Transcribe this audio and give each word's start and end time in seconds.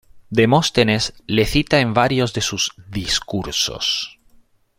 Demóstenes 0.31 1.13
le 1.27 1.45
cita 1.45 1.79
en 1.79 1.93
varios 1.93 2.33
de 2.33 2.41
sus 2.41 2.71
"Discursos". 2.89 4.17